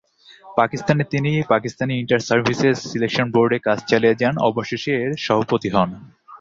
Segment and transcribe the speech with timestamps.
[0.57, 5.89] পাকিস্তানে তিনি Pakistani inter services selection বোর্ডে কাজ চালিয়ে যান, অবশেষে এর সভাপতি হন।